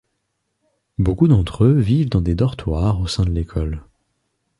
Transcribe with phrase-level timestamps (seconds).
[0.97, 3.83] Beaucoup d'entre eux vivent dans des dortoirs au sein de l'école.